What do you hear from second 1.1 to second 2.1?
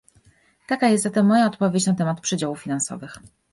moja odpowiedź na